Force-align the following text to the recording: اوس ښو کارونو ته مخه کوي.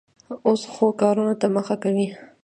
اوس 0.47 0.61
ښو 0.73 0.87
کارونو 1.01 1.33
ته 1.41 1.47
مخه 1.55 1.75
کوي. 1.83 2.07